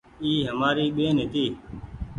اي 0.23 0.31
همآري 0.47 0.85
ٻين 0.95 1.15
هيتي۔ 1.21 1.45